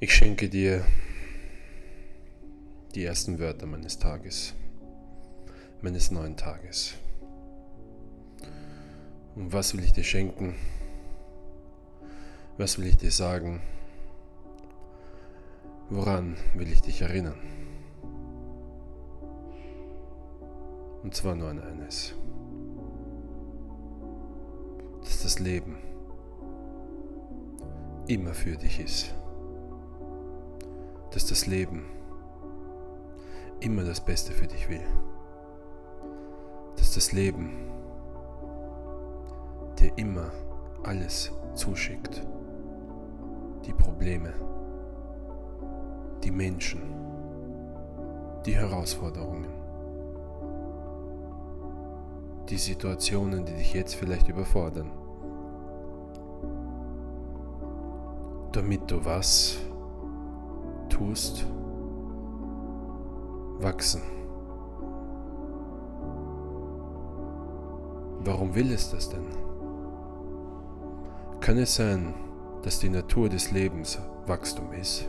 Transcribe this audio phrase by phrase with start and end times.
[0.00, 0.84] Ich schenke dir
[2.94, 4.52] die ersten Wörter meines Tages,
[5.82, 6.94] meines neuen Tages.
[9.36, 10.56] Und was will ich dir schenken?
[12.58, 13.62] Was will ich dir sagen?
[15.90, 17.38] Woran will ich dich erinnern?
[21.04, 22.14] Und zwar nur an eines.
[25.02, 25.76] Dass das Leben
[28.08, 29.14] immer für dich ist.
[31.14, 31.84] Dass das Leben
[33.60, 34.82] immer das Beste für dich will.
[36.76, 37.70] Dass das Leben
[39.78, 40.32] dir immer
[40.82, 42.26] alles zuschickt.
[43.64, 44.32] Die Probleme,
[46.24, 46.82] die Menschen,
[48.44, 49.46] die Herausforderungen,
[52.48, 54.90] die Situationen, die dich jetzt vielleicht überfordern.
[58.50, 59.58] Damit du was
[60.94, 61.44] tust,
[63.58, 64.00] wachsen.
[68.20, 69.26] Warum will es das denn?
[71.40, 72.14] Kann es sein,
[72.62, 75.08] dass die Natur des Lebens Wachstum ist?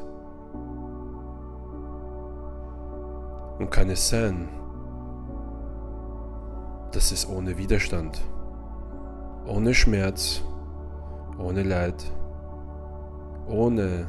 [3.60, 4.50] Und kann es sein,
[6.92, 8.20] dass es ohne Widerstand,
[9.46, 10.42] ohne Schmerz,
[11.38, 12.04] ohne Leid,
[13.48, 14.08] ohne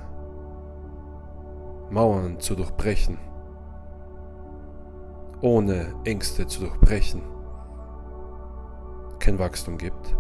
[1.91, 3.19] Mauern zu durchbrechen,
[5.41, 7.23] ohne Ängste zu durchbrechen,
[9.19, 10.17] kein Wachstum gibt?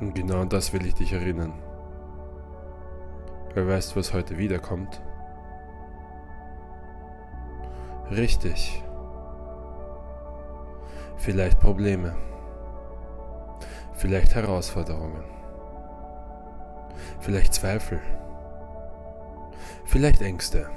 [0.00, 1.52] Und genau an das will ich dich erinnern.
[3.54, 5.00] Wer weiß, was heute wiederkommt?
[8.10, 8.82] Richtig.
[11.16, 12.14] Vielleicht Probleme.
[14.04, 15.24] Vielleicht Herausforderungen.
[17.20, 18.02] Vielleicht Zweifel.
[19.86, 20.68] Vielleicht Ängste.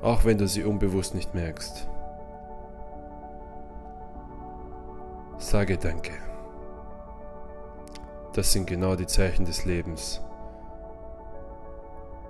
[0.00, 1.88] Auch wenn du sie unbewusst nicht merkst.
[5.38, 6.12] Sage Danke.
[8.32, 10.20] Das sind genau die Zeichen des Lebens,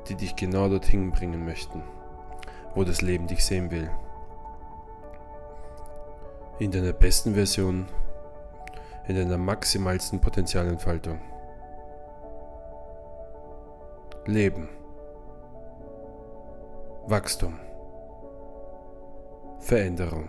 [0.08, 1.82] die dich genau dorthin bringen möchten,
[2.74, 3.90] wo das Leben dich sehen will.
[6.58, 7.86] In deiner besten Version,
[9.08, 11.20] in deiner maximalsten Potenzialentfaltung.
[14.26, 14.68] Leben.
[17.06, 17.54] Wachstum.
[19.60, 20.28] Veränderung.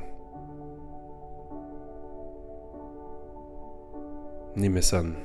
[4.54, 5.16] Nimm es an.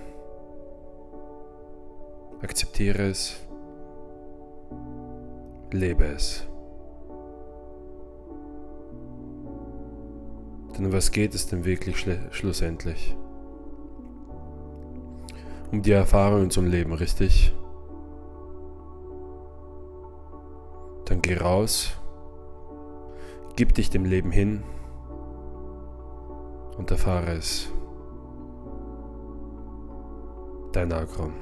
[2.42, 3.36] Akzeptiere es.
[5.70, 6.46] Lebe es.
[10.76, 13.14] Denn um was geht es denn wirklich schlussendlich?
[15.72, 17.50] Um die Erfahrungen zum Leben, richtig?
[21.06, 21.97] Dann geh raus,
[23.56, 24.62] gib dich dem Leben hin
[26.77, 27.71] und erfahre es.
[30.72, 31.32] Dein Agron.